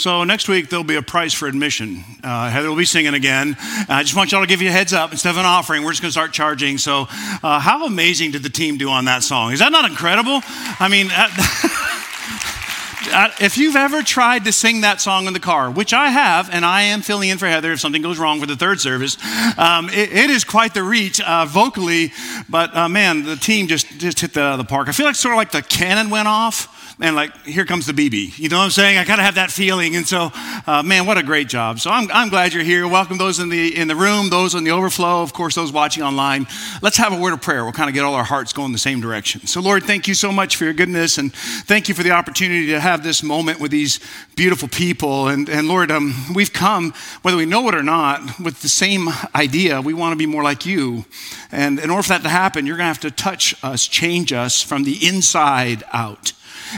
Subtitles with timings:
[0.00, 2.02] So next week there'll be a price for admission.
[2.24, 3.54] Uh, Heather will be singing again.
[3.86, 5.12] I just want y'all to give you a heads up.
[5.12, 6.78] Instead of an offering, we're just going to start charging.
[6.78, 7.06] So,
[7.42, 9.52] uh, how amazing did the team do on that song?
[9.52, 10.40] Is that not incredible?
[10.42, 11.10] I mean.
[13.44, 16.64] if you've ever tried to sing that song in the car, which I have, and
[16.64, 19.18] I am filling in for Heather if something goes wrong for the third service,
[19.58, 22.14] um, it, it is quite the reach uh, vocally.
[22.48, 24.88] But uh, man, the team just, just hit the, the park.
[24.88, 27.92] I feel like sort of like the cannon went off and like, here comes the
[27.92, 28.38] BB.
[28.38, 28.98] You know what I'm saying?
[28.98, 29.96] I kind of have that feeling.
[29.96, 30.30] And so,
[30.66, 31.80] uh, man, what a great job.
[31.80, 32.86] So I'm, I'm glad you're here.
[32.86, 36.02] Welcome those in the, in the room, those in the overflow, of course, those watching
[36.02, 36.46] online.
[36.82, 37.64] Let's have a word of prayer.
[37.64, 39.46] We'll kind of get all our hearts going the same direction.
[39.46, 41.16] So, Lord, thank you so much for your goodness.
[41.16, 43.98] And thank you for the opportunity to have this moment with these
[44.36, 45.28] beautiful people.
[45.28, 49.08] And, and Lord, um, we've come, whether we know it or not, with the same
[49.34, 49.80] idea.
[49.80, 51.06] We want to be more like you.
[51.50, 54.34] And in order for that to happen, you're going to have to touch us, change
[54.34, 56.32] us from the inside out.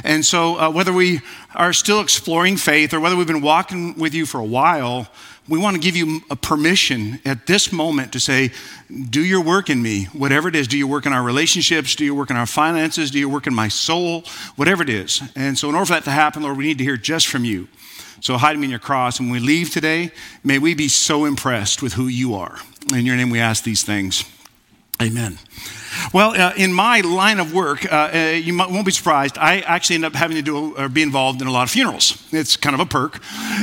[0.04, 1.20] And so, uh, whether we
[1.54, 5.08] are still exploring faith or whether we've been walking with you for a while,
[5.48, 8.52] we want to give you a permission at this moment to say,
[9.10, 10.68] Do your work in me, whatever it is.
[10.68, 11.96] Do your work in our relationships?
[11.96, 13.10] Do your work in our finances?
[13.10, 14.24] Do your work in my soul?
[14.56, 15.22] Whatever it is.
[15.34, 17.44] And so, in order for that to happen, Lord, we need to hear just from
[17.44, 17.68] you.
[18.20, 19.18] So, hide me in your cross.
[19.18, 20.12] And when we leave today,
[20.44, 22.58] may we be so impressed with who you are.
[22.92, 24.24] In your name, we ask these things.
[25.00, 25.38] Amen.
[26.12, 29.38] Well, uh, in my line of work, uh, uh, you might, won't be surprised.
[29.38, 32.26] I actually end up having to do or be involved in a lot of funerals.
[32.32, 33.20] It's kind of a perk,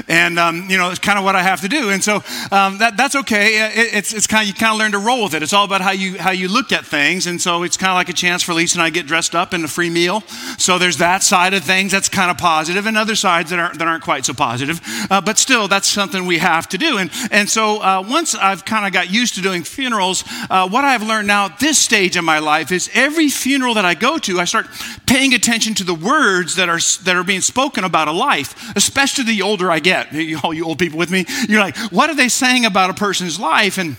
[0.08, 1.90] and um, you know, it's kind of what I have to do.
[1.90, 2.18] And so
[2.52, 3.62] um, that, that's okay.
[3.62, 5.44] Uh, it, it's, it's kind of you kind of learn to roll with it.
[5.44, 7.96] It's all about how you how you look at things, and so it's kind of
[7.96, 10.22] like a chance for Lisa and I get dressed up in a free meal.
[10.58, 13.80] So there's that side of things that's kind of positive, and other sides that aren't
[13.80, 14.82] that aren't quite so positive.
[15.10, 16.98] Uh, but still, that's something we have to do.
[16.98, 21.04] And and so uh, once I've kind of got used to doing funerals, what I've
[21.04, 24.40] learned now at this stage in my life is every funeral that I go to,
[24.40, 24.68] I start
[25.06, 29.26] paying attention to the words that are, that are being spoken about a life, especially
[29.26, 30.08] the older I get.
[30.44, 33.40] All you old people with me, you're like, what are they saying about a person's
[33.40, 33.78] life?
[33.78, 33.98] And,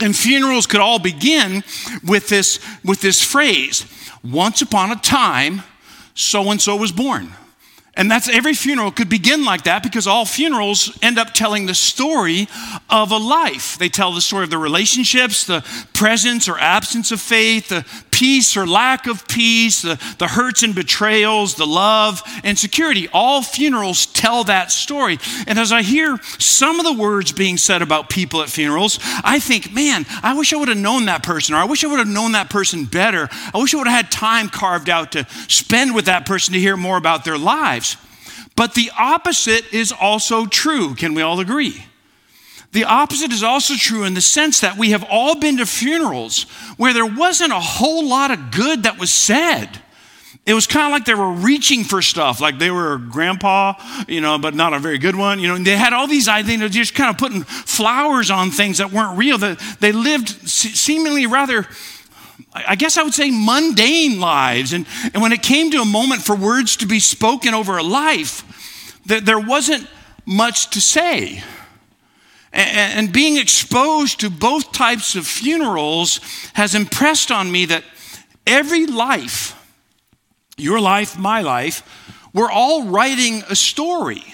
[0.00, 1.62] and funerals could all begin
[2.04, 3.86] with this, with this phrase
[4.24, 5.62] Once upon a time,
[6.14, 7.32] so and so was born.
[7.94, 11.74] And that's every funeral could begin like that because all funerals end up telling the
[11.74, 12.48] story
[12.88, 13.76] of a life.
[13.78, 17.84] They tell the story of the relationships, the presence or absence of faith, the
[18.22, 23.08] peace or lack of peace, the, the hurts and betrayals, the love and security.
[23.12, 25.18] All funerals tell that story.
[25.48, 29.40] And as I hear some of the words being said about people at funerals, I
[29.40, 31.98] think, man, I wish I would have known that person, or I wish I would
[31.98, 33.28] have known that person better.
[33.52, 36.60] I wish I would have had time carved out to spend with that person to
[36.60, 37.96] hear more about their lives.
[38.54, 40.94] But the opposite is also true.
[40.94, 41.86] Can we all agree?
[42.72, 46.44] The opposite is also true in the sense that we have all been to funerals
[46.78, 49.68] where there wasn't a whole lot of good that was said.
[50.44, 53.74] It was kind of like they were reaching for stuff, like they were a grandpa,
[54.08, 55.38] you know, but not a very good one.
[55.38, 58.78] You know, they had all these ideas, they just kind of putting flowers on things
[58.78, 59.38] that weren't real.
[59.38, 61.68] That they lived seemingly rather,
[62.54, 64.72] I guess I would say, mundane lives.
[64.72, 67.82] And, and when it came to a moment for words to be spoken over a
[67.84, 69.86] life, that there wasn't
[70.26, 71.44] much to say.
[72.52, 76.20] And being exposed to both types of funerals
[76.52, 77.84] has impressed on me that
[78.46, 79.58] every life,
[80.58, 81.82] your life, my life,
[82.34, 84.24] we're all writing a story.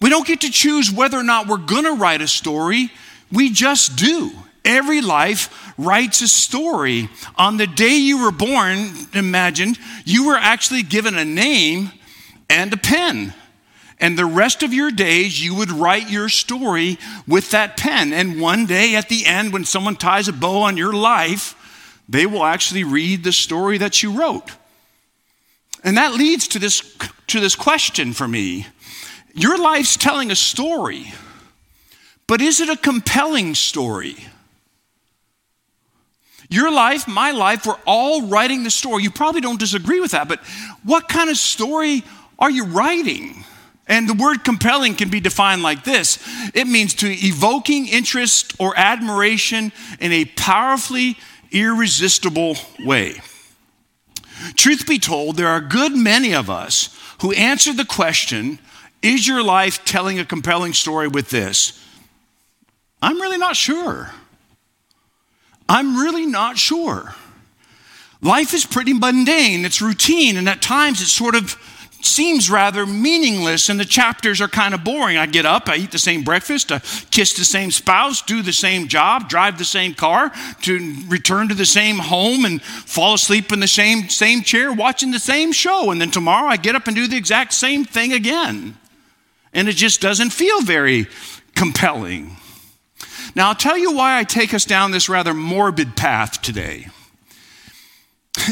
[0.00, 2.90] We don't get to choose whether or not we're going to write a story,
[3.30, 4.32] we just do.
[4.64, 7.08] Every life writes a story.
[7.36, 11.92] On the day you were born, imagine, you were actually given a name
[12.50, 13.34] and a pen.
[14.02, 16.98] And the rest of your days, you would write your story
[17.28, 18.12] with that pen.
[18.12, 21.54] And one day at the end, when someone ties a bow on your life,
[22.08, 24.50] they will actually read the story that you wrote.
[25.84, 26.96] And that leads to this,
[27.28, 28.66] to this question for me.
[29.34, 31.12] Your life's telling a story,
[32.26, 34.16] but is it a compelling story?
[36.50, 39.04] Your life, my life, we're all writing the story.
[39.04, 40.40] You probably don't disagree with that, but
[40.82, 42.02] what kind of story
[42.36, 43.44] are you writing?
[43.88, 46.18] And the word compelling can be defined like this
[46.54, 51.16] it means to evoking interest or admiration in a powerfully
[51.50, 53.20] irresistible way.
[54.56, 58.58] Truth be told, there are a good many of us who answer the question
[59.02, 61.78] Is your life telling a compelling story with this?
[63.00, 64.12] I'm really not sure.
[65.68, 67.14] I'm really not sure.
[68.20, 71.56] Life is pretty mundane, it's routine, and at times it's sort of
[72.04, 75.16] seems rather meaningless and the chapters are kind of boring.
[75.16, 76.78] I get up, I eat the same breakfast, I
[77.10, 80.32] kiss the same spouse, do the same job, drive the same car,
[80.62, 85.10] to return to the same home and fall asleep in the same same chair watching
[85.10, 88.12] the same show and then tomorrow I get up and do the exact same thing
[88.12, 88.76] again.
[89.52, 91.06] And it just doesn't feel very
[91.54, 92.36] compelling.
[93.34, 96.88] Now, I'll tell you why I take us down this rather morbid path today.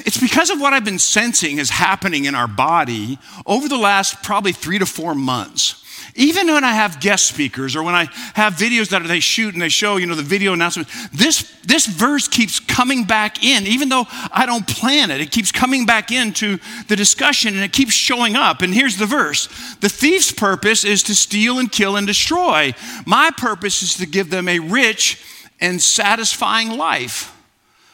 [0.07, 4.23] It's because of what I've been sensing is happening in our body over the last
[4.23, 5.77] probably three to four months.
[6.15, 9.63] Even when I have guest speakers or when I have videos that they shoot and
[9.63, 13.89] they show, you know, the video announcement, this, this verse keeps coming back in, even
[13.89, 15.21] though I don't plan it.
[15.21, 18.63] It keeps coming back into the discussion and it keeps showing up.
[18.63, 19.47] And here's the verse
[19.77, 22.75] The thief's purpose is to steal and kill and destroy.
[23.07, 25.23] My purpose is to give them a rich
[25.61, 27.37] and satisfying life.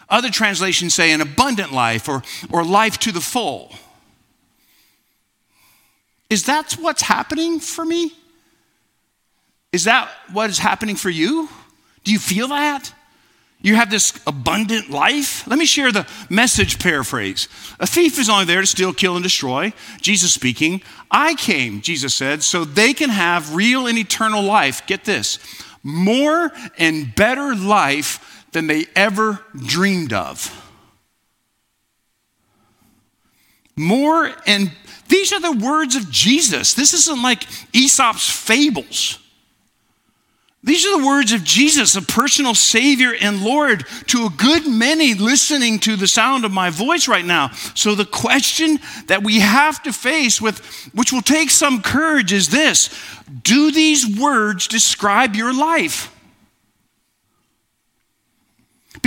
[0.09, 3.73] Other translations say an abundant life or, or life to the full.
[6.31, 8.13] Is that what's happening for me?
[9.73, 11.49] Is that what is happening for you?
[12.05, 12.93] Do you feel that?
[13.61, 15.47] You have this abundant life?
[15.47, 17.49] Let me share the message paraphrase.
[17.81, 19.73] A thief is only there to steal, kill, and destroy.
[20.01, 24.87] Jesus speaking, I came, Jesus said, so they can have real and eternal life.
[24.87, 25.39] Get this
[25.83, 30.63] more and better life than they ever dreamed of.
[33.77, 34.73] More and
[35.09, 36.75] these are the words of Jesus.
[36.75, 39.19] This isn't like Aesop's fables.
[40.65, 45.15] These are the words of Jesus, a personal Savior and Lord, to a good many
[45.15, 47.53] listening to the sound of my voice right now.
[47.75, 50.59] So, the question that we have to face, with,
[50.93, 52.91] which will take some courage, is this
[53.45, 56.13] Do these words describe your life?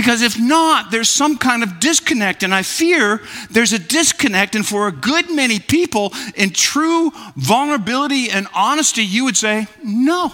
[0.00, 3.20] Because if not, there's some kind of disconnect, and I fear
[3.50, 4.54] there's a disconnect.
[4.54, 10.32] And for a good many people, in true vulnerability and honesty, you would say, No,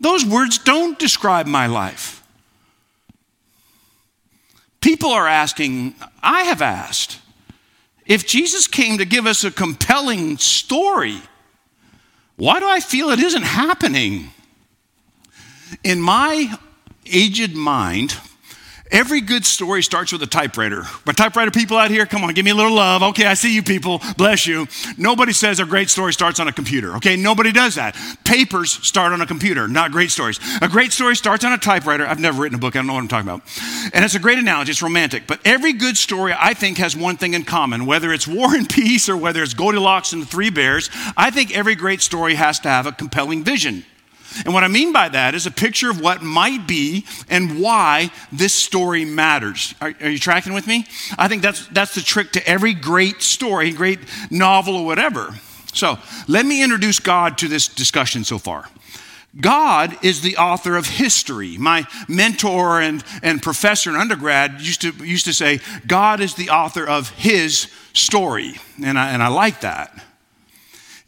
[0.00, 2.20] those words don't describe my life.
[4.80, 7.20] People are asking, I have asked,
[8.06, 11.22] if Jesus came to give us a compelling story,
[12.34, 14.30] why do I feel it isn't happening?
[15.84, 16.58] In my
[17.06, 18.16] aged mind,
[18.94, 20.84] Every good story starts with a typewriter.
[21.04, 23.02] My typewriter people out here, come on, give me a little love.
[23.02, 24.00] Okay, I see you people.
[24.16, 24.68] Bless you.
[24.96, 26.94] Nobody says a great story starts on a computer.
[26.98, 27.96] Okay, nobody does that.
[28.22, 30.38] Papers start on a computer, not great stories.
[30.62, 32.06] A great story starts on a typewriter.
[32.06, 33.42] I've never written a book, I don't know what I'm talking about.
[33.92, 35.26] And it's a great analogy, it's romantic.
[35.26, 37.86] But every good story, I think, has one thing in common.
[37.86, 41.52] Whether it's War and Peace or whether it's Goldilocks and the Three Bears, I think
[41.52, 43.84] every great story has to have a compelling vision.
[44.44, 48.10] And what I mean by that is a picture of what might be and why
[48.32, 49.74] this story matters.
[49.80, 50.86] Are, are, you tracking with me?
[51.18, 54.00] I think that's, that's the trick to every great story, great
[54.30, 55.34] novel, or whatever.
[55.72, 55.98] So
[56.28, 58.68] let me introduce God to this discussion so far.
[59.40, 61.58] God is the author of history.
[61.58, 66.50] My mentor and, and professor in undergrad used to, used to say, God is the
[66.50, 68.54] author of his story.
[68.82, 70.04] And I, and I like that.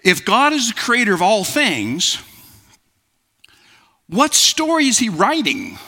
[0.02, 2.22] If God is the creator of all things,
[4.08, 5.78] what story is he writing?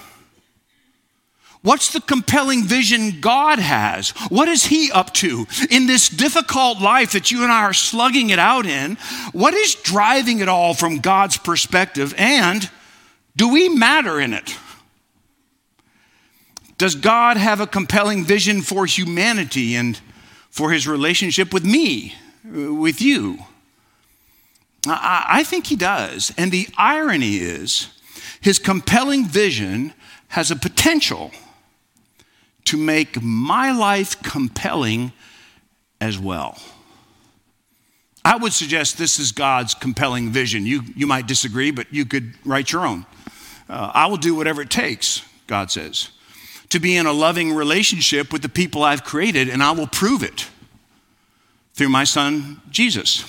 [1.63, 4.11] What's the compelling vision God has?
[4.31, 8.31] What is He up to in this difficult life that you and I are slugging
[8.31, 8.97] it out in?
[9.33, 12.15] What is driving it all from God's perspective?
[12.17, 12.71] And
[13.37, 14.57] do we matter in it?
[16.79, 20.01] Does God have a compelling vision for humanity and
[20.51, 23.41] for His relationship with me, with you?
[24.87, 26.33] I think He does.
[26.39, 27.89] And the irony is,
[28.41, 29.93] his compelling vision
[30.29, 31.31] has a potential
[32.67, 35.13] to make my life compelling
[36.01, 36.59] as well.
[38.25, 40.67] I would suggest this is God's compelling vision.
[40.67, 43.07] You, you might disagree, but you could write your own.
[43.69, 46.11] Uh, I will do whatever it takes, God says,
[46.69, 50.23] to be in a loving relationship with the people I've created, and I will prove
[50.23, 50.49] it
[51.73, 53.25] through my son, Jesus.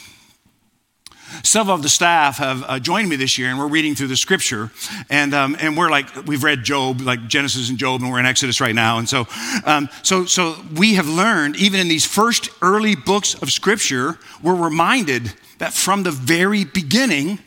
[1.43, 4.17] Several of the staff have uh, joined me this year, and we're reading through the
[4.17, 4.71] scripture.
[5.09, 8.25] And, um, and we're like, we've read Job, like Genesis and Job, and we're in
[8.25, 8.98] Exodus right now.
[8.98, 9.27] And so,
[9.65, 14.55] um, so, so we have learned, even in these first early books of scripture, we're
[14.55, 17.39] reminded that from the very beginning,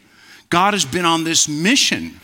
[0.49, 2.21] God has been on this mission.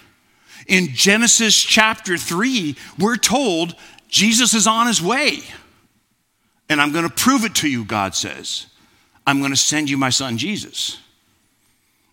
[0.66, 3.74] In Genesis chapter 3, we're told
[4.08, 5.40] Jesus is on his way.
[6.68, 8.66] And I'm going to prove it to you, God says.
[9.26, 10.98] I'm going to send you my son Jesus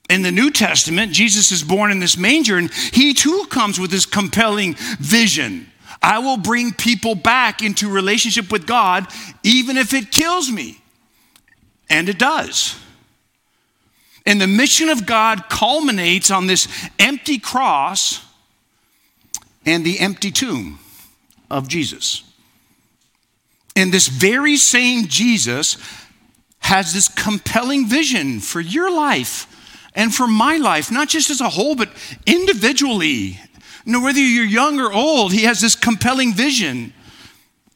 [0.09, 3.91] in the New Testament, Jesus is born in this manger, and he too comes with
[3.91, 5.67] this compelling vision.
[6.01, 9.07] I will bring people back into relationship with God,
[9.43, 10.79] even if it kills me.
[11.89, 12.79] And it does.
[14.25, 16.67] And the mission of God culminates on this
[16.99, 18.23] empty cross
[19.65, 20.79] and the empty tomb
[21.49, 22.23] of Jesus.
[23.75, 25.77] And this very same Jesus
[26.59, 29.47] has this compelling vision for your life
[29.95, 31.89] and for my life, not just as a whole, but
[32.25, 33.39] individually.
[33.85, 36.93] No, whether you're young or old, He has this compelling vision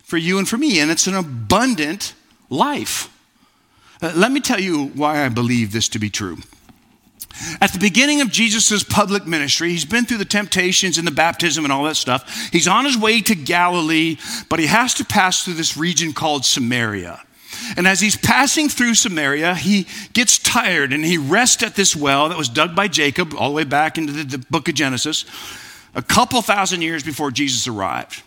[0.03, 2.13] for you and for me, and it's an abundant
[2.49, 3.09] life.
[4.01, 6.38] Uh, let me tell you why I believe this to be true.
[7.61, 11.63] At the beginning of Jesus' public ministry, he's been through the temptations and the baptism
[11.63, 12.49] and all that stuff.
[12.51, 14.17] He's on his way to Galilee,
[14.49, 17.21] but he has to pass through this region called Samaria.
[17.77, 22.29] And as he's passing through Samaria, he gets tired and he rests at this well
[22.29, 25.25] that was dug by Jacob all the way back into the, the book of Genesis,
[25.95, 28.23] a couple thousand years before Jesus arrived.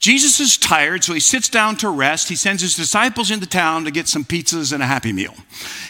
[0.00, 2.30] Jesus is tired, so he sits down to rest.
[2.30, 5.34] He sends his disciples into town to get some pizzas and a happy meal.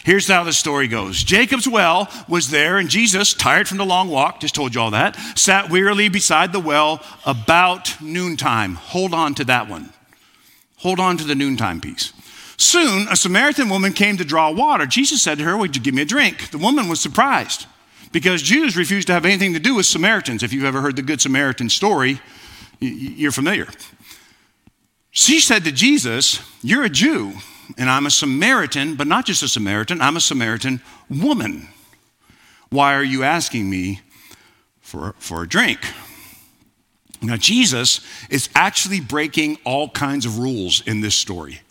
[0.03, 4.09] Here's how the story goes Jacob's well was there, and Jesus, tired from the long
[4.09, 8.75] walk, just told you all that, sat wearily beside the well about noontime.
[8.75, 9.93] Hold on to that one.
[10.79, 12.11] Hold on to the noontime piece.
[12.61, 14.85] Soon, a Samaritan woman came to draw water.
[14.85, 16.51] Jesus said to her, Would you give me a drink?
[16.51, 17.65] The woman was surprised
[18.11, 20.43] because Jews refused to have anything to do with Samaritans.
[20.43, 22.21] If you've ever heard the Good Samaritan story,
[22.79, 23.67] you're familiar.
[25.09, 27.33] She said to Jesus, You're a Jew,
[27.79, 31.67] and I'm a Samaritan, but not just a Samaritan, I'm a Samaritan woman.
[32.69, 34.01] Why are you asking me
[34.81, 35.79] for, for a drink?
[37.23, 41.61] Now, Jesus is actually breaking all kinds of rules in this story.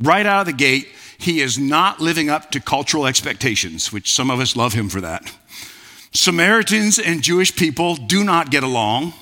[0.00, 0.88] Right out of the gate,
[1.18, 5.00] he is not living up to cultural expectations, which some of us love him for
[5.00, 5.32] that.
[6.12, 9.12] Samaritans and Jewish people do not get along.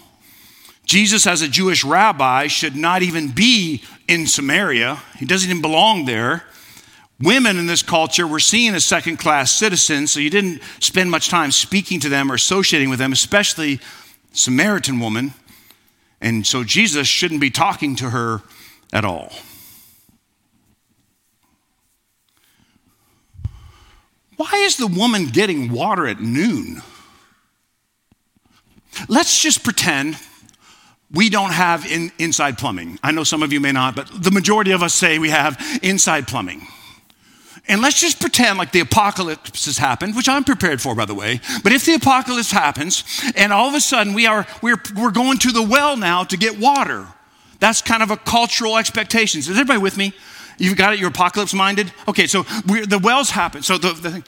[0.85, 5.03] Jesus, as a Jewish rabbi, should not even be in Samaria.
[5.19, 6.45] He doesn't even belong there.
[7.21, 11.29] Women in this culture were seen as second class citizens, so you didn't spend much
[11.29, 13.81] time speaking to them or associating with them, especially
[14.33, 15.33] Samaritan woman.
[16.21, 18.43] And so Jesus shouldn't be talking to her
[18.93, 19.33] at all.
[24.37, 26.83] Why is the woman getting water at noon?
[29.09, 30.17] Let's just pretend
[31.11, 32.99] we don't have in, inside plumbing.
[33.03, 35.61] I know some of you may not, but the majority of us say we have
[35.83, 36.67] inside plumbing.
[37.69, 41.15] And let's just pretend like the apocalypse has happened, which I'm prepared for, by the
[41.15, 41.41] way.
[41.65, 43.03] But if the apocalypse happens
[43.35, 46.37] and all of a sudden we are, we're, we're going to the well now to
[46.37, 47.07] get water,
[47.59, 49.41] that's kind of a cultural expectation.
[49.41, 50.13] Is everybody with me?
[50.59, 50.99] You've got it?
[50.99, 51.93] You're apocalypse minded?
[52.09, 53.63] Okay, so the wells happen.
[53.63, 54.25] So the, the,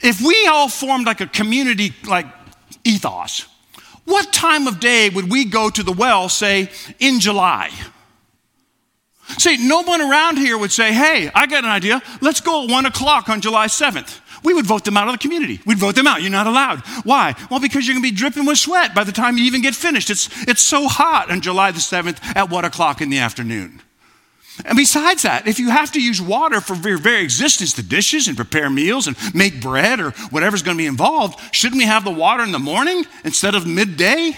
[0.00, 2.26] if we all formed like a community like
[2.84, 3.46] ethos,
[4.04, 7.70] what time of day would we go to the well, say, in July?
[9.36, 12.00] See, no one around here would say, hey, I got an idea.
[12.22, 14.20] Let's go at one o'clock on July 7th.
[14.42, 15.60] We would vote them out of the community.
[15.66, 16.22] We'd vote them out.
[16.22, 16.80] You're not allowed.
[17.04, 17.34] Why?
[17.50, 19.74] Well, because you're going to be dripping with sweat by the time you even get
[19.74, 20.08] finished.
[20.08, 23.82] It's, it's so hot on July the 7th at 1 o'clock in the afternoon.
[24.64, 28.28] And besides that, if you have to use water for your very existence to dishes
[28.28, 32.04] and prepare meals and make bread or whatever's going to be involved, shouldn't we have
[32.04, 34.36] the water in the morning instead of midday?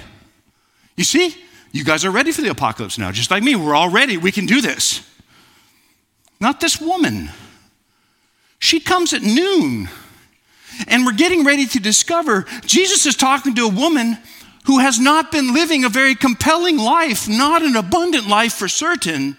[0.97, 1.35] You see,
[1.73, 3.57] you guys are ready for the apocalypse now, just like me.
[3.57, 4.17] We're all ready.
[4.17, 5.07] We can do this.
[6.41, 7.31] Not this woman.
[8.59, 9.89] She comes at noon.
[10.87, 14.19] And we're getting ready to discover Jesus is talking to a woman
[14.65, 19.37] who has not been living a very compelling life, not an abundant life for certain.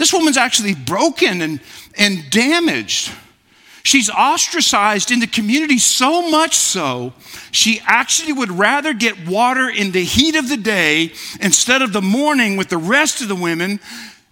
[0.00, 1.60] This woman's actually broken and,
[1.94, 3.12] and damaged.
[3.82, 7.12] She's ostracized in the community so much so,
[7.50, 12.00] she actually would rather get water in the heat of the day instead of the
[12.00, 13.78] morning with the rest of the women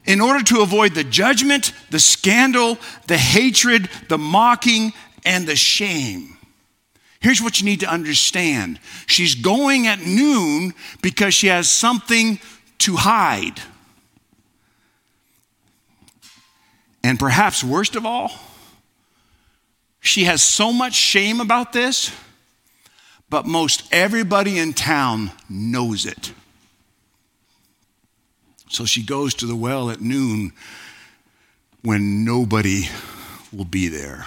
[0.06, 4.94] in order to avoid the judgment, the scandal, the hatred, the mocking,
[5.26, 6.38] and the shame.
[7.20, 10.72] Here's what you need to understand she's going at noon
[11.02, 12.40] because she has something
[12.78, 13.60] to hide.
[17.02, 18.32] And perhaps worst of all,
[20.00, 22.10] she has so much shame about this,
[23.30, 26.32] but most everybody in town knows it.
[28.68, 30.52] So she goes to the well at noon
[31.82, 32.88] when nobody
[33.52, 34.26] will be there.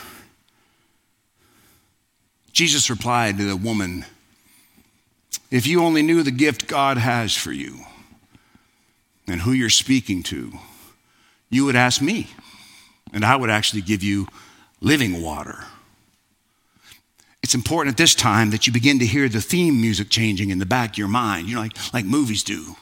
[2.51, 4.06] Jesus replied to the woman,
[5.50, 7.80] If you only knew the gift God has for you
[9.28, 10.51] and who you're speaking to,
[11.50, 12.28] you would ask me
[13.13, 14.27] and I would actually give you
[14.79, 15.63] living water.
[17.43, 20.60] It's important at this time that you begin to hear the theme music changing in
[20.60, 22.75] the back of your mind, you know, like, like movies do.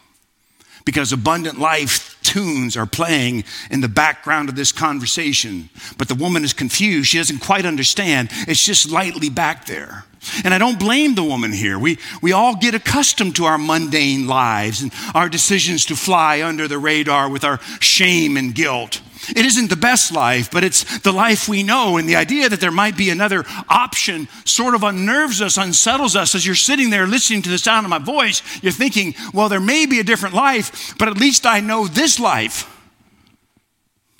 [0.86, 5.70] Because abundant life tunes are playing in the background of this conversation.
[5.98, 7.10] But the woman is confused.
[7.10, 8.30] She doesn't quite understand.
[8.48, 10.06] It's just lightly back there.
[10.44, 11.80] And I don't blame the woman here.
[11.80, 16.68] We, we all get accustomed to our mundane lives and our decisions to fly under
[16.68, 19.02] the radar with our shame and guilt.
[19.30, 21.98] It isn't the best life, but it's the life we know.
[21.98, 26.36] And the idea that there might be another option sort of unnerves us, unsettles us.
[26.36, 29.60] As you're sitting there listening to the sound of my voice, you're thinking, well, there
[29.60, 32.76] may be a different life, but at least I know this life.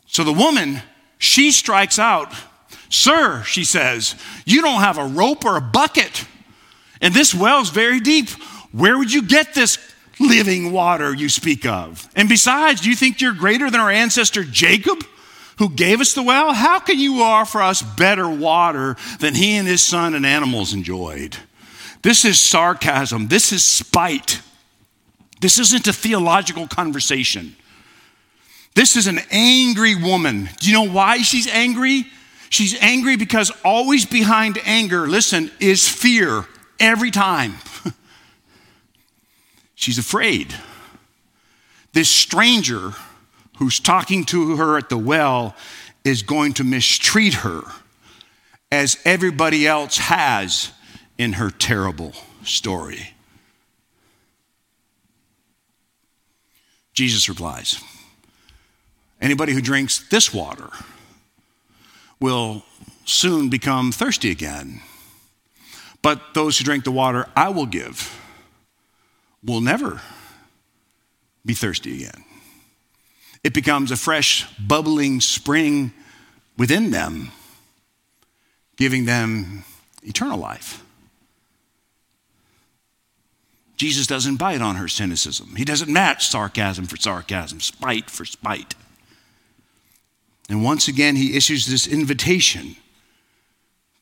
[0.06, 0.82] So the woman,
[1.18, 2.34] she strikes out.
[2.90, 4.16] Sir, she says,
[4.46, 6.26] you don't have a rope or a bucket.
[7.02, 8.30] And this well's very deep.
[8.72, 9.78] Where would you get this
[10.20, 12.10] living water you speak of?
[12.16, 15.04] And besides, do you think you're greater than our ancestor Jacob,
[15.60, 16.54] who gave us the well?
[16.54, 21.38] How can you offer us better water than he and his son and animals enjoyed?
[22.02, 23.28] This is sarcasm.
[23.28, 24.42] This is spite.
[25.42, 27.56] This isn't a theological conversation.
[28.76, 30.50] This is an angry woman.
[30.60, 32.06] Do you know why she's angry?
[32.50, 36.46] She's angry because always behind anger, listen, is fear
[36.80, 37.56] every time.
[39.76, 40.54] She's afraid.
[41.94, 42.94] This stranger
[43.58, 45.56] who's talking to her at the well
[46.04, 47.62] is going to mistreat her
[48.72, 50.72] as everybody else has
[51.18, 52.14] in her terrible
[52.44, 53.14] story.
[56.94, 57.82] Jesus replies
[59.22, 60.70] Anybody who drinks this water
[62.20, 62.64] will
[63.06, 64.82] soon become thirsty again.
[66.02, 68.20] But those who drink the water I will give
[69.44, 70.02] will never
[71.46, 72.24] be thirsty again.
[73.44, 75.94] It becomes a fresh, bubbling spring
[76.58, 77.32] within them,
[78.76, 79.64] giving them
[80.04, 80.84] eternal life.
[83.78, 85.56] Jesus doesn't bite on her cynicism.
[85.56, 88.76] He doesn't match sarcasm for sarcasm, spite for spite.
[90.50, 92.76] And once again, he issues this invitation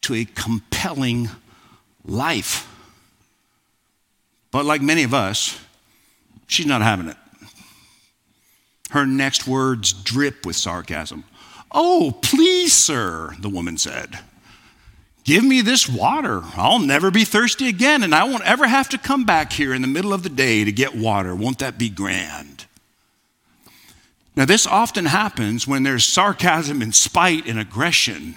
[0.02, 1.30] to a compelling
[2.06, 2.74] life.
[4.52, 5.60] But like many of us,
[6.48, 7.18] she's not having it.
[8.92, 11.26] Her next words drip with sarcasm.
[11.72, 14.20] Oh, please, sir, the woman said.
[15.26, 16.42] Give me this water.
[16.56, 19.82] I'll never be thirsty again, and I won't ever have to come back here in
[19.82, 21.36] the middle of the day to get water.
[21.36, 22.57] Won't that be grand?
[24.38, 28.36] Now, this often happens when there's sarcasm and spite and aggression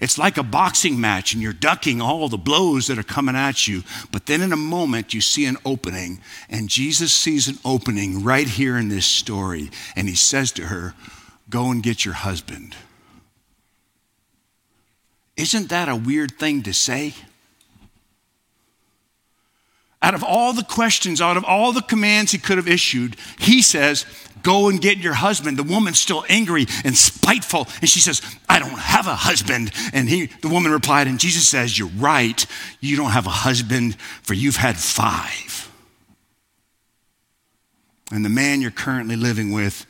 [0.00, 3.68] it's like a boxing match and you're ducking all the blows that are coming at
[3.68, 3.82] you.
[4.10, 8.48] But then in a moment, you see an opening, and Jesus sees an opening right
[8.48, 9.70] here in this story.
[9.94, 10.94] And he says to her,
[11.50, 12.76] Go and get your husband.
[15.36, 17.14] Isn't that a weird thing to say?
[20.02, 23.60] Out of all the questions, out of all the commands he could have issued, he
[23.60, 24.06] says,
[24.42, 25.56] Go and get your husband.
[25.56, 27.68] The woman's still angry and spiteful.
[27.80, 29.72] And she says, I don't have a husband.
[29.92, 32.44] And he, the woman replied, and Jesus says, You're right.
[32.80, 35.70] You don't have a husband, for you've had five.
[38.12, 39.86] And the man you're currently living with,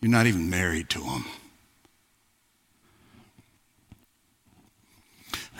[0.00, 1.24] you're not even married to him.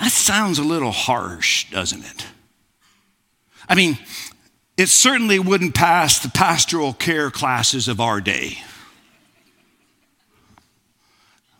[0.00, 2.26] That sounds a little harsh, doesn't it?
[3.68, 3.98] I mean,
[4.76, 8.58] it certainly wouldn't pass the pastoral care classes of our day.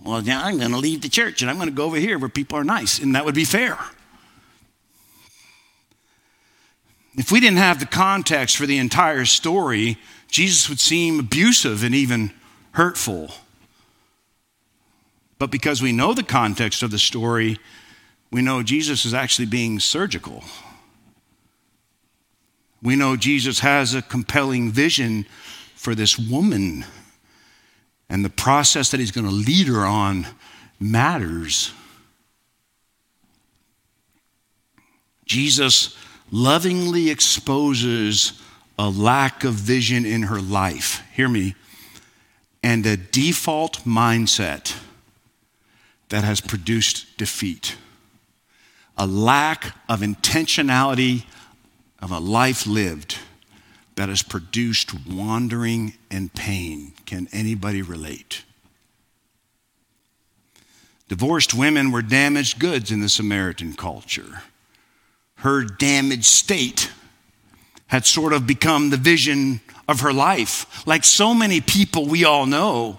[0.03, 2.18] Well, now I'm going to leave the church and I'm going to go over here
[2.18, 3.79] where people are nice, and that would be fair.
[7.16, 9.98] If we didn't have the context for the entire story,
[10.29, 12.33] Jesus would seem abusive and even
[12.72, 13.31] hurtful.
[15.38, 17.59] But because we know the context of the story,
[18.33, 20.42] we know Jesus is actually being surgical.
[22.85, 25.25] We know Jesus has a compelling vision
[25.75, 26.85] for this woman,
[28.11, 30.27] and the process that he's going to lead her on
[30.79, 31.73] matters.
[35.25, 35.97] Jesus
[36.31, 38.40] lovingly exposes
[38.79, 41.03] a lack of vision in her life.
[41.14, 41.55] Hear me.
[42.62, 44.77] And a default mindset
[46.11, 47.77] that has produced defeat.
[48.99, 51.25] A lack of intentionality
[52.00, 53.18] of a life lived
[53.96, 56.92] that has produced wandering and pain.
[57.07, 58.44] Can anybody relate?
[61.09, 64.42] Divorced women were damaged goods in the Samaritan culture.
[65.37, 66.90] Her damaged state
[67.87, 70.87] had sort of become the vision of her life.
[70.87, 72.98] Like so many people we all know,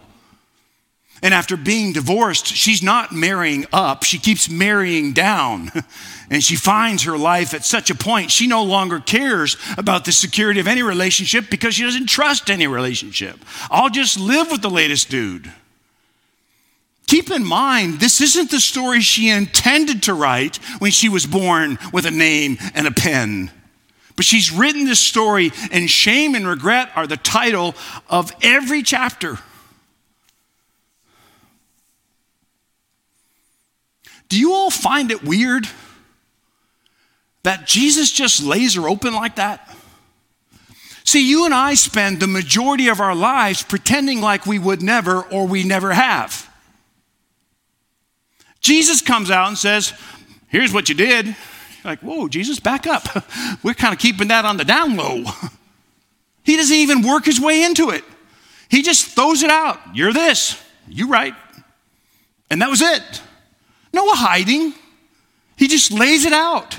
[1.25, 5.71] and after being divorced, she's not marrying up, she keeps marrying down.
[6.27, 10.11] And she finds her life at such a point, she no longer cares about the
[10.11, 13.37] security of any relationship because she doesn't trust any relationship.
[13.69, 15.51] I'll just live with the latest dude.
[17.05, 21.77] Keep in mind, this isn't the story she intended to write when she was born
[21.93, 23.51] with a name and a pen.
[24.15, 27.75] But she's written this story, and shame and regret are the title
[28.09, 29.37] of every chapter.
[34.29, 35.67] Do you all find it weird
[37.43, 39.69] that Jesus just lays her open like that?
[41.03, 45.21] See, you and I spend the majority of our lives pretending like we would never
[45.21, 46.49] or we never have.
[48.59, 49.93] Jesus comes out and says,
[50.47, 51.25] Here's what you did.
[51.25, 51.35] You're
[51.83, 53.07] like, whoa, Jesus, back up.
[53.63, 55.25] We're kind of keeping that on the down low.
[56.43, 58.03] He doesn't even work his way into it.
[58.69, 59.79] He just throws it out.
[59.95, 60.63] You're this.
[60.87, 61.33] You right.
[62.51, 63.01] And that was it.
[63.95, 64.73] No hiding.
[65.55, 66.77] He just lays it out.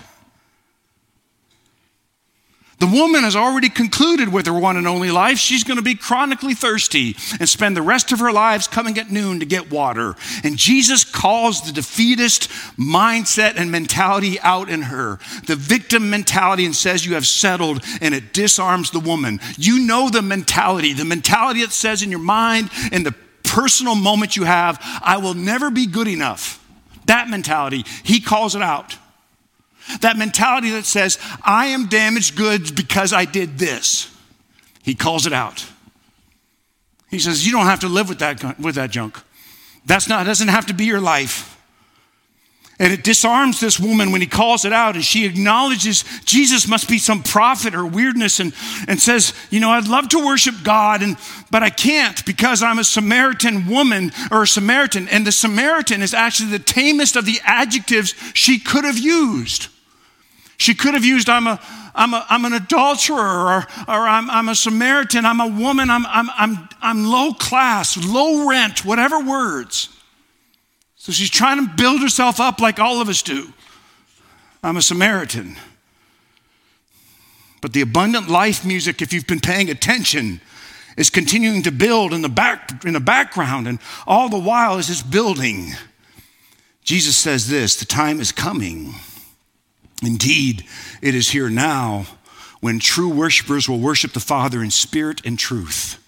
[2.79, 5.39] The woman has already concluded with her one and only life.
[5.39, 9.11] She's going to be chronically thirsty and spend the rest of her lives coming at
[9.11, 10.15] noon to get water.
[10.45, 16.77] And Jesus calls the defeatist mindset and mentality out in her, the victim mentality, and
[16.77, 19.41] says, You have settled, and it disarms the woman.
[19.57, 24.37] You know the mentality, the mentality that says in your mind, in the personal moment
[24.37, 26.63] you have, I will never be good enough.
[27.07, 28.97] That mentality, he calls it out.
[30.01, 34.13] That mentality that says, I am damaged goods because I did this.
[34.83, 35.67] He calls it out.
[37.11, 39.19] He says, You don't have to live with that, with that junk.
[39.85, 41.56] That's not, doesn't have to be your life.
[42.79, 46.91] And it disarms this woman when he calls it out, and she acknowledges Jesus must
[46.91, 48.53] be some prophet or weirdness and,
[48.87, 51.17] and says, You know, I'd love to worship God, and,
[51.51, 55.09] but I can't because I'm a Samaritan woman or a Samaritan.
[55.09, 59.69] And the Samaritan is actually the tamest of the adjectives she could have used.
[60.59, 61.61] She could have used, I'm, a,
[61.95, 66.05] I'm, a, I'm an adulterer, or, or I'm, I'm a Samaritan, I'm a woman, I'm,
[66.07, 69.96] I'm, I'm, I'm low class, low rent, whatever words.
[71.07, 73.53] So she's trying to build herself up like all of us do.
[74.61, 75.55] I'm a Samaritan.
[77.63, 80.41] But the abundant life music, if you've been paying attention,
[80.97, 84.91] is continuing to build in the, back, in the background, and all the while is
[84.91, 85.75] it's building,
[86.83, 88.93] Jesus says this the time is coming
[90.03, 90.65] Indeed,
[91.01, 92.07] it is here now
[92.59, 96.05] when true worshipers will worship the Father in spirit and truth.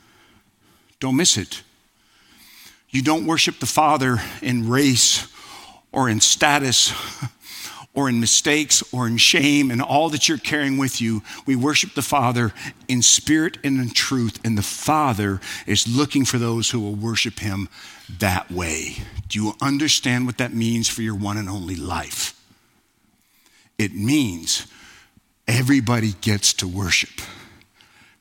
[0.98, 1.62] Don't miss it.
[2.90, 5.28] You don't worship the Father in race
[5.92, 6.92] or in status
[7.94, 11.22] or in mistakes or in shame and all that you're carrying with you.
[11.46, 12.52] We worship the Father
[12.86, 17.40] in spirit and in truth, and the Father is looking for those who will worship
[17.40, 17.68] Him
[18.18, 18.96] that way.
[19.28, 22.40] Do you understand what that means for your one and only life?
[23.78, 24.66] It means
[25.46, 27.20] everybody gets to worship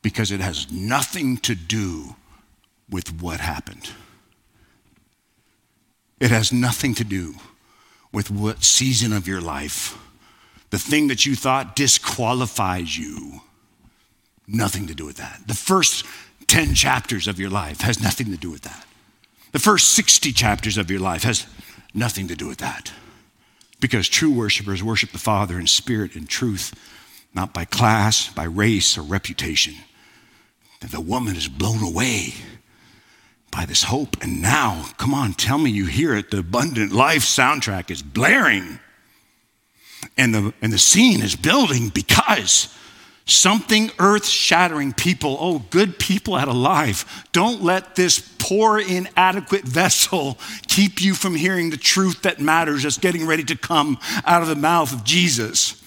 [0.02, 2.16] because it has nothing to do
[2.90, 3.92] with what happened.
[6.20, 7.36] It has nothing to do
[8.12, 9.98] with what season of your life,
[10.70, 13.42] the thing that you thought disqualifies you.
[14.48, 15.42] Nothing to do with that.
[15.46, 16.06] The first
[16.48, 18.86] 10 chapters of your life has nothing to do with that.
[19.52, 21.46] The first 60 chapters of your life has
[21.94, 22.92] nothing to do with that.
[23.80, 26.74] Because true worshipers worship the Father in spirit and truth,
[27.34, 29.76] not by class, by race, or reputation.
[30.82, 32.34] And the woman is blown away
[33.58, 34.18] by this hope.
[34.22, 36.30] And now, come on, tell me you hear it.
[36.30, 38.80] The abundant life soundtrack is blaring.
[40.16, 42.72] And the, and the scene is building because
[43.26, 49.64] something earth shattering people, oh, good people out of life, don't let this poor, inadequate
[49.64, 54.44] vessel keep you from hearing the truth that matters that's getting ready to come out
[54.44, 55.84] of the mouth of Jesus.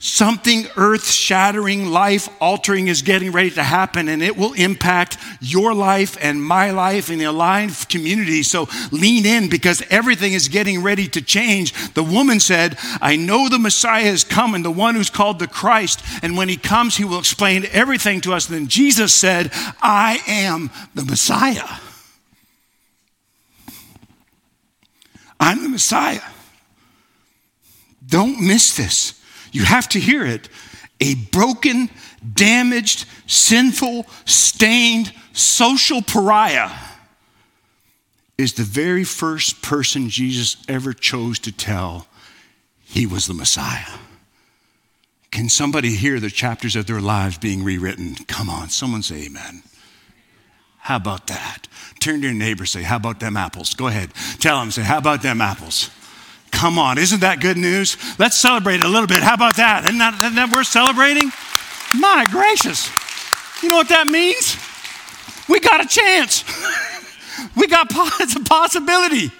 [0.00, 5.74] Something earth shattering, life altering is getting ready to happen, and it will impact your
[5.74, 8.44] life and my life and the aligned community.
[8.44, 11.72] So lean in because everything is getting ready to change.
[11.94, 16.00] The woman said, I know the Messiah is coming, the one who's called the Christ,
[16.22, 18.46] and when he comes, he will explain everything to us.
[18.46, 19.50] Then Jesus said,
[19.82, 21.80] I am the Messiah.
[25.40, 26.22] I'm the Messiah.
[28.06, 29.20] Don't miss this.
[29.52, 30.48] You have to hear it.
[31.00, 31.90] A broken,
[32.34, 36.70] damaged, sinful, stained social pariah
[38.36, 42.06] is the very first person Jesus ever chose to tell
[42.84, 43.98] he was the Messiah.
[45.30, 48.14] Can somebody hear the chapters of their lives being rewritten?
[48.26, 49.62] Come on, someone say amen.
[50.78, 51.68] How about that?
[52.00, 53.74] Turn to your neighbor, say, How about them apples?
[53.74, 54.10] Go ahead.
[54.38, 55.90] Tell them, say, How about them apples?
[56.50, 57.96] Come on, isn't that good news?
[58.18, 59.22] Let's celebrate a little bit.
[59.22, 59.84] How about that?
[59.84, 61.30] Isn't that, isn't that worth celebrating?
[61.94, 62.90] My gracious.
[63.62, 64.56] You know what that means?
[65.48, 66.44] We got a chance.
[67.56, 67.86] We got,
[68.20, 69.30] it's a possibility.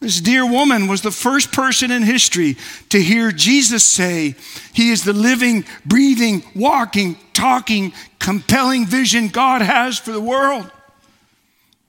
[0.00, 2.56] This dear woman was the first person in history
[2.90, 4.36] to hear Jesus say,
[4.72, 10.70] He is the living, breathing, walking, talking, compelling vision God has for the world.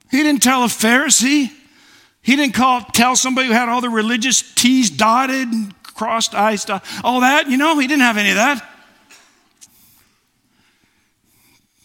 [0.10, 1.52] He didn't tell a Pharisee.
[2.22, 6.66] He didn't call, tell somebody who had all the religious T's dotted and crossed I's,
[7.04, 7.50] all that.
[7.50, 8.66] You know, he didn't have any of that.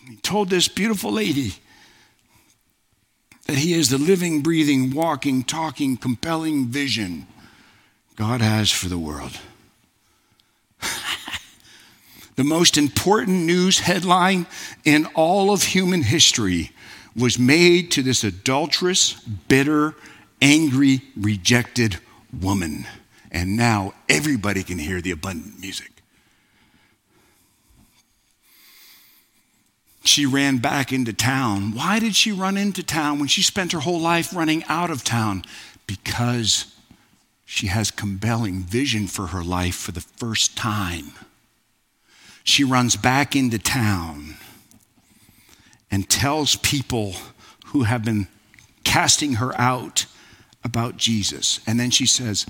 [0.08, 1.54] He told this beautiful lady
[3.46, 7.26] that he is the living, breathing, walking, talking, compelling vision
[8.16, 9.38] God has for the world.
[12.36, 14.46] the most important news headline
[14.84, 16.70] in all of human history
[17.16, 19.14] was made to this adulterous,
[19.48, 19.94] bitter,
[20.44, 21.98] angry, rejected
[22.38, 22.86] woman.
[23.32, 25.90] And now everybody can hear the abundant music.
[30.04, 31.72] She ran back into town.
[31.74, 35.02] Why did she run into town when she spent her whole life running out of
[35.02, 35.44] town?
[35.86, 36.74] Because
[37.46, 41.12] she has compelling vision for her life for the first time.
[42.44, 44.36] She runs back into town
[45.90, 47.14] and tells people
[47.68, 48.28] who have been
[48.84, 50.04] casting her out
[50.64, 51.60] about Jesus.
[51.66, 52.46] And then she says,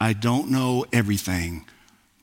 [0.00, 1.66] I don't know everything,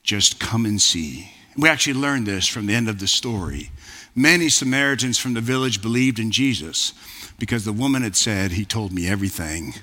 [0.03, 1.31] just come and see.
[1.57, 3.71] We actually learned this from the end of the story.
[4.15, 6.93] Many Samaritans from the village believed in Jesus
[7.37, 9.75] because the woman had said, He told me everything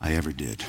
[0.00, 0.64] I ever did.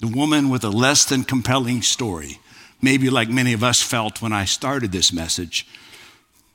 [0.00, 2.38] The woman with a less than compelling story,
[2.82, 5.66] maybe like many of us felt when I started this message,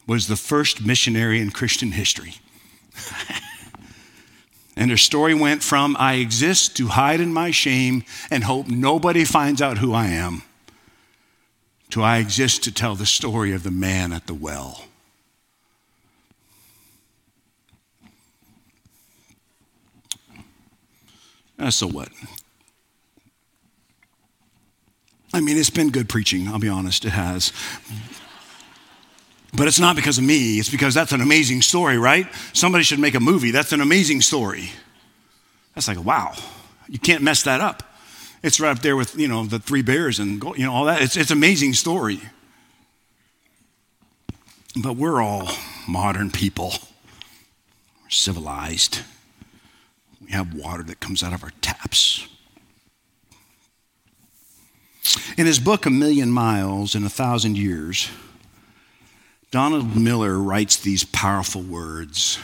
[0.05, 2.35] was the first missionary in Christian history.
[4.75, 9.25] and her story went from I exist to hide in my shame and hope nobody
[9.25, 10.43] finds out who I am
[11.91, 14.85] to I exist to tell the story of the man at the well.
[21.59, 22.09] Uh, so what?
[25.33, 27.53] I mean, it's been good preaching, I'll be honest, it has.
[29.53, 32.25] But it's not because of me, it's because that's an amazing story, right?
[32.53, 33.51] Somebody should make a movie.
[33.51, 34.71] That's an amazing story.
[35.75, 36.33] That's like, wow,
[36.87, 37.83] you can't mess that up.
[38.43, 41.01] It's right up there with, you know, the three bears and, you know, all that.
[41.01, 42.21] It's, it's an amazing story.
[44.75, 45.49] But we're all
[45.87, 46.73] modern people.
[48.03, 49.01] We're civilized.
[50.23, 52.27] We have water that comes out of our taps.
[55.37, 58.09] In his book, A Million Miles in a Thousand Years,
[59.51, 62.39] Donald Miller writes these powerful words.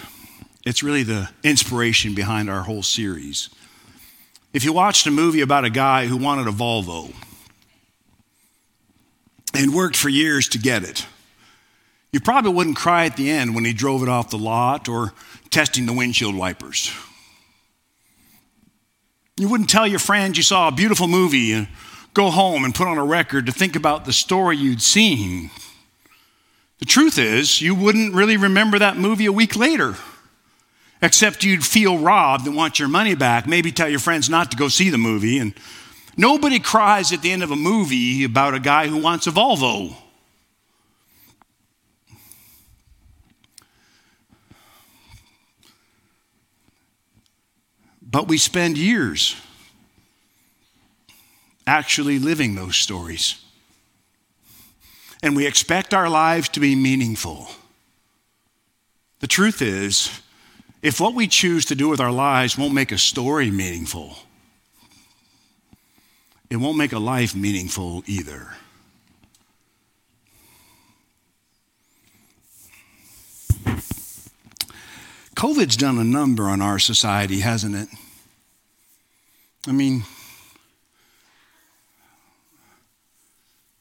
[0.65, 3.49] It's really the inspiration behind our whole series.
[4.51, 7.13] If you watched a movie about a guy who wanted a Volvo
[9.53, 11.05] and worked for years to get it,
[12.11, 15.13] you probably wouldn't cry at the end when he drove it off the lot or
[15.49, 16.91] testing the windshield wipers.
[19.37, 21.69] You wouldn't tell your friends you saw a beautiful movie and
[22.13, 25.51] go home and put on a record to think about the story you'd seen.
[26.79, 29.95] The truth is, you wouldn't really remember that movie a week later
[31.01, 33.47] except you'd feel robbed and want your money back.
[33.47, 35.37] Maybe tell your friends not to go see the movie.
[35.37, 35.53] And
[36.15, 39.95] nobody cries at the end of a movie about a guy who wants a Volvo.
[48.09, 49.35] But we spend years
[51.67, 53.43] actually living those stories.
[55.23, 57.49] And we expect our lives to be meaningful.
[59.19, 60.21] The truth is,
[60.81, 64.15] if what we choose to do with our lives won't make a story meaningful,
[66.49, 68.51] it won't make a life meaningful either.
[75.35, 77.89] COVID's done a number on our society, hasn't it?
[79.67, 80.03] I mean,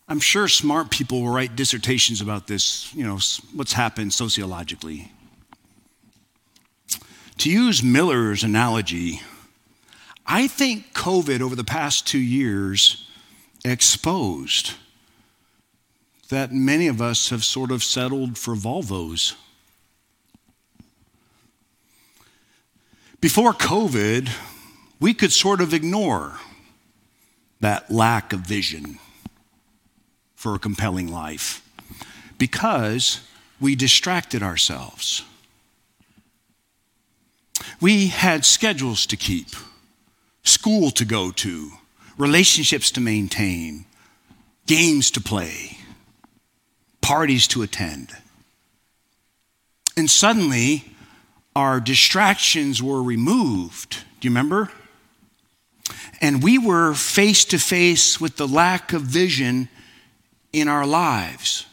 [0.08, 3.18] I'm sure smart people will write dissertations about this, you know,
[3.52, 5.10] what's happened sociologically.
[7.38, 9.20] To use Miller's analogy,
[10.24, 13.08] I think COVID over the past two years
[13.64, 14.74] exposed
[16.28, 19.34] that many of us have sort of settled for Volvos.
[23.20, 24.30] Before COVID,
[25.00, 26.38] we could sort of ignore
[27.60, 28.98] that lack of vision
[30.36, 31.62] for a compelling life
[32.38, 33.20] because
[33.60, 35.24] we distracted ourselves.
[37.80, 39.48] We had schedules to keep,
[40.44, 41.72] school to go to,
[42.16, 43.86] relationships to maintain,
[44.66, 45.78] games to play,
[47.00, 48.10] parties to attend.
[49.96, 50.84] And suddenly,
[51.54, 54.04] our distractions were removed.
[54.20, 54.70] Do you remember?
[56.20, 59.68] And we were face to face with the lack of vision
[60.52, 61.66] in our lives.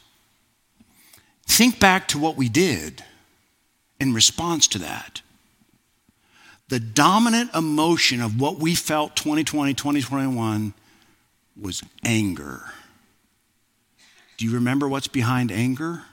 [1.46, 3.04] Think back to what we did
[4.00, 5.22] in response to that.
[6.70, 10.74] The dominant emotion of what we felt 2020, 2021
[11.60, 12.72] was anger.
[14.38, 16.04] Do you remember what's behind anger?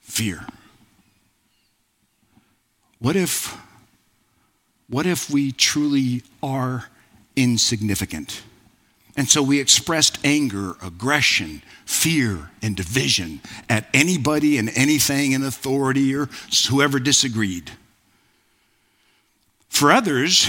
[0.00, 0.46] Fear.
[2.98, 3.56] What if
[4.88, 6.88] what if we truly are
[7.36, 8.42] insignificant?
[9.18, 16.14] And so we expressed anger, aggression, fear, and division at anybody and anything in authority
[16.14, 16.28] or
[16.70, 17.72] whoever disagreed.
[19.70, 20.48] For others,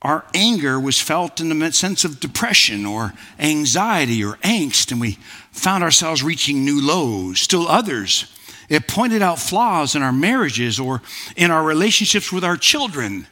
[0.00, 5.18] our anger was felt in the sense of depression or anxiety or angst, and we
[5.50, 7.40] found ourselves reaching new lows.
[7.40, 8.32] Still others,
[8.68, 11.02] it pointed out flaws in our marriages or
[11.34, 13.26] in our relationships with our children,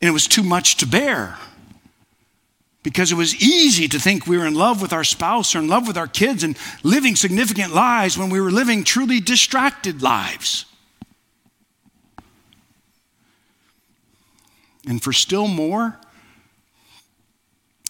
[0.00, 1.36] and it was too much to bear.
[2.84, 5.68] Because it was easy to think we were in love with our spouse or in
[5.68, 10.66] love with our kids and living significant lives when we were living truly distracted lives.
[14.86, 15.98] And for still more,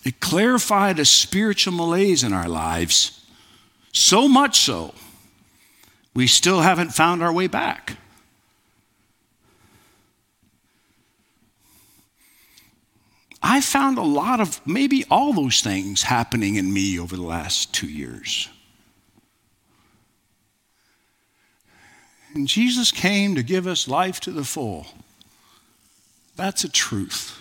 [0.05, 3.27] it clarified a spiritual malaise in our lives,
[3.93, 4.95] so much so
[6.15, 7.97] we still haven't found our way back.
[13.55, 17.73] I found a lot of maybe all those things happening in me over the last
[17.73, 18.49] two years.
[22.35, 24.89] And Jesus came to give us life to the full.
[26.35, 27.41] That's a truth.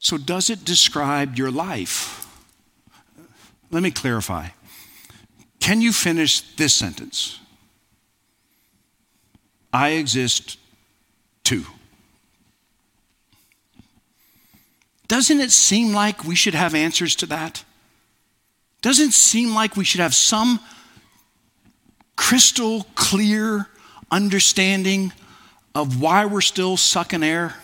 [0.00, 2.26] So, does it describe your life?
[3.70, 4.48] Let me clarify.
[5.60, 7.38] Can you finish this sentence?
[9.72, 10.58] I exist
[11.44, 11.66] to.
[15.10, 17.64] Doesn't it seem like we should have answers to that?
[18.80, 20.60] Doesn't it seem like we should have some
[22.14, 23.66] crystal clear
[24.12, 25.12] understanding
[25.74, 27.56] of why we're still sucking air?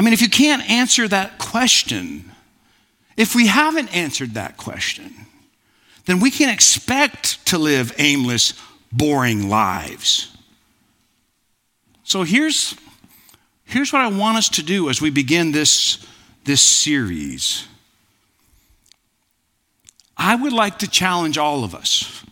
[0.00, 2.32] I mean, if you can't answer that question,
[3.16, 5.14] if we haven't answered that question,
[6.06, 8.54] then we can expect to live aimless,
[8.90, 10.36] boring lives.
[12.02, 12.74] So here's,
[13.72, 15.98] here's what I want us to do as we begin this,
[16.44, 17.66] this series.
[20.16, 22.22] I would like to challenge all of us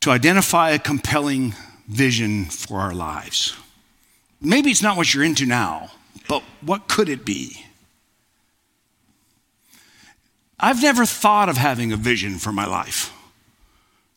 [0.00, 1.54] to identify a compelling
[1.86, 3.54] vision for our lives.
[4.40, 5.90] Maybe it's not what you're into now,
[6.26, 7.66] but what could it be?
[10.58, 13.12] I've never thought of having a vision for my life.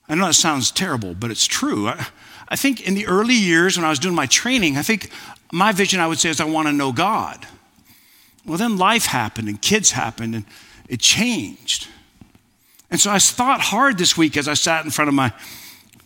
[0.08, 1.90] I know that sounds terrible, but it's true.
[1.90, 2.08] I,
[2.54, 5.10] I, think in the early years when I was doing my training, I think
[5.52, 7.48] my vision, I would say, is I want to know God.
[8.46, 10.46] Well, then life happened and kids happened and
[10.88, 11.88] it changed.
[12.92, 15.34] And so I thought hard this week as I sat in front of my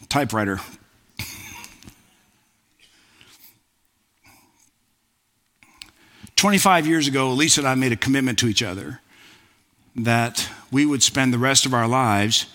[0.08, 0.62] typewriter.
[6.38, 9.02] Twenty-five years ago, Lisa and I made a commitment to each other
[9.98, 12.46] that we would spend the rest of our lives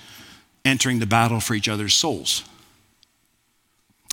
[0.65, 2.45] entering the battle for each other's souls.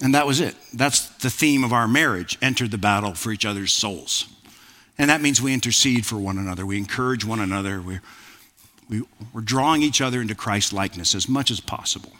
[0.02, 0.56] And that was it.
[0.74, 4.26] That's the theme of our marriage enter the battle for each other's souls.
[4.98, 8.02] And that means we intercede for one another, we encourage one another, we're,
[8.90, 12.12] we, we're drawing each other into Christ likeness as much as possible.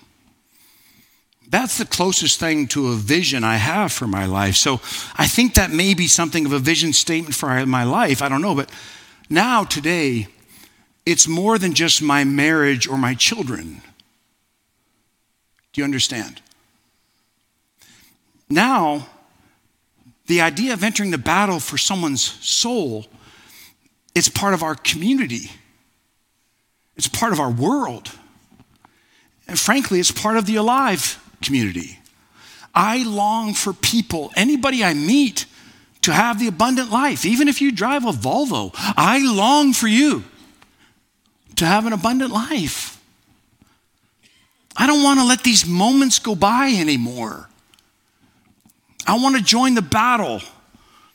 [1.50, 4.56] That's the closest thing to a vision I have for my life.
[4.56, 4.74] So
[5.18, 8.22] I think that may be something of a vision statement for my life.
[8.22, 8.54] I don't know.
[8.54, 8.70] But
[9.32, 10.28] now, today,
[11.08, 13.82] it's more than just my marriage or my children.
[15.74, 16.40] Do you understand?
[18.50, 19.08] Now,
[20.28, 23.06] the idea of entering the battle for someone's soul
[24.16, 25.52] is part of our community.
[26.96, 28.12] It's part of our world.
[29.48, 32.00] And frankly, it's part of the alive community.
[32.74, 35.46] I long for people, anybody I meet,
[36.04, 37.26] to have the abundant life.
[37.26, 40.24] Even if you drive a Volvo, I long for you
[41.56, 43.02] to have an abundant life.
[44.78, 47.49] I don't want to let these moments go by anymore.
[49.08, 50.42] I want to join the battle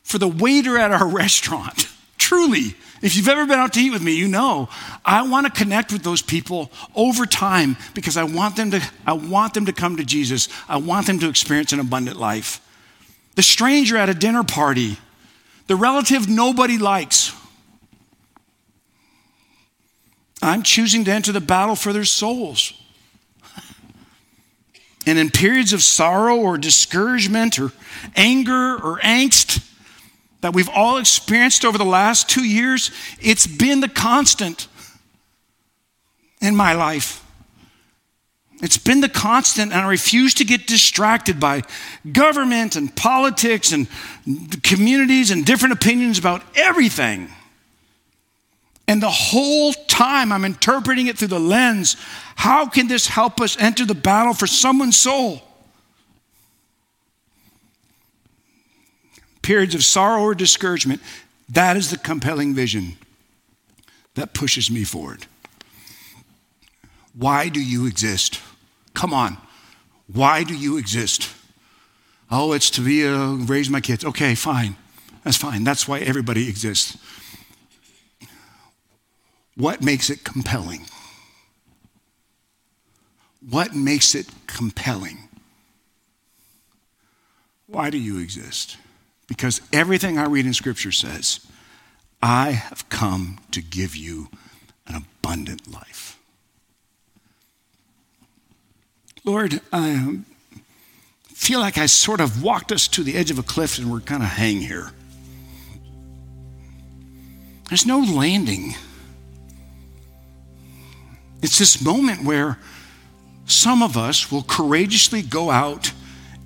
[0.03, 1.89] for the waiter at our restaurant.
[2.19, 4.69] Truly, if you've ever been out to eat with me, you know
[5.05, 9.13] I want to connect with those people over time because I want them to I
[9.13, 10.49] want them to come to Jesus.
[10.69, 12.61] I want them to experience an abundant life.
[13.35, 14.97] The stranger at a dinner party,
[15.67, 17.35] the relative nobody likes,
[20.41, 22.73] I'm choosing to enter the battle for their souls.
[25.07, 27.73] And in periods of sorrow or discouragement or
[28.17, 29.71] anger or angst
[30.41, 32.91] that we've all experienced over the last two years,
[33.21, 34.69] it's been the constant
[36.41, 37.25] in my life.
[38.63, 41.63] It's been the constant, and I refuse to get distracted by
[42.11, 43.89] government and politics and
[44.63, 47.29] communities and different opinions about everything.
[48.87, 51.97] And the whole time I'm interpreting it through the lens
[52.37, 55.43] how can this help us enter the battle for someone's soul?
[59.43, 61.01] Periods of sorrow or discouragement,
[61.49, 62.97] that is the compelling vision
[64.15, 65.27] that pushes me forward.
[67.17, 68.41] Why do you exist?
[68.95, 69.37] Come on.
[70.13, 71.31] Why do you exist?
[72.31, 74.05] Oh, it's to be uh, raise my kids.
[74.05, 74.77] Okay, fine.
[75.23, 75.63] That's fine.
[75.65, 76.99] That's why everybody exists.
[79.57, 80.87] What makes it compelling?
[83.49, 85.29] What makes it compelling?
[87.67, 88.77] Why do you exist?
[89.27, 91.47] Because everything I read in Scripture says,
[92.23, 94.29] I have come to give you
[94.87, 96.19] an abundant life.
[99.25, 100.27] Lord, I um,
[101.25, 104.01] feel like I sort of walked us to the edge of a cliff and we're
[104.01, 104.91] kind of hanging here.
[107.69, 108.75] There's no landing.
[111.45, 112.59] It's this moment where
[113.45, 115.93] some of us will courageously go out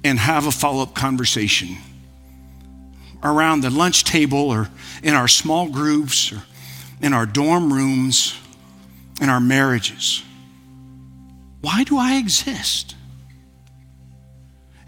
[0.02, 1.76] and have a follow up conversation
[3.22, 4.68] around the lunch table or
[5.04, 6.42] in our small groups or
[7.00, 8.36] in our dorm rooms,
[9.20, 10.24] in our marriages.
[11.60, 12.96] Why do I exist?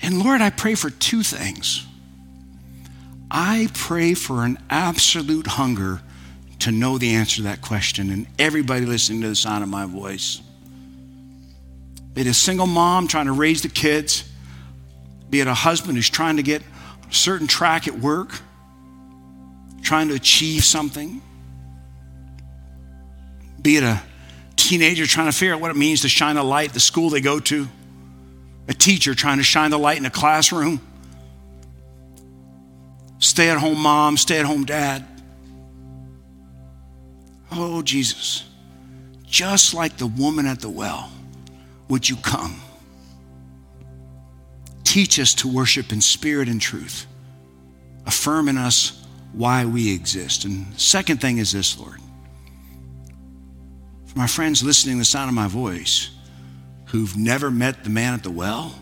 [0.03, 1.87] And Lord, I pray for two things.
[3.31, 6.03] I pray for an absolute hunger
[6.61, 9.87] to know the answer to that question, and everybody listening to the sound of my
[9.87, 10.41] voice.
[12.15, 14.31] Be it a single mom trying to raise the kids,
[15.29, 16.63] be it a husband who's trying to get
[17.09, 18.41] a certain track at work,
[19.83, 21.23] trying to achieve something,
[23.63, 24.03] be it a
[24.57, 27.21] teenager trying to figure out what it means to shine a light the school they
[27.21, 27.69] go to,
[28.69, 30.81] a teacher trying to shine the light in a classroom,
[33.19, 35.07] stay at home mom, stay at home dad.
[37.53, 38.45] Oh, Jesus,
[39.27, 41.11] just like the woman at the well,
[41.89, 42.61] would you come?
[44.85, 47.07] Teach us to worship in spirit and truth.
[48.07, 50.45] Affirm in us why we exist.
[50.45, 52.01] And second thing is this, Lord.
[54.07, 56.11] For my friends listening to the sound of my voice
[56.87, 58.75] who've never met the man at the well,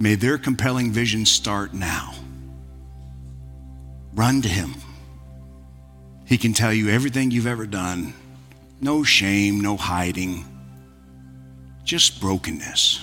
[0.00, 2.14] may their compelling vision start now.
[4.14, 4.74] Run to him.
[6.28, 8.12] He can tell you everything you've ever done.
[8.82, 10.44] No shame, no hiding,
[11.84, 13.02] just brokenness.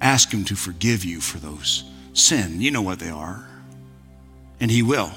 [0.00, 2.60] Ask Him to forgive you for those sin.
[2.60, 3.48] You know what they are.
[4.60, 5.10] And He will.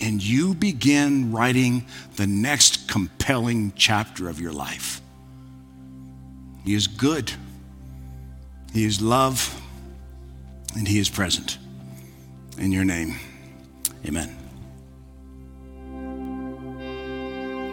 [0.00, 1.86] And you begin writing
[2.16, 5.00] the next compelling chapter of your life.
[6.64, 7.32] He is good,
[8.72, 9.60] He is love,
[10.74, 11.58] and He is present.
[12.58, 13.14] In your name,
[14.04, 14.41] amen.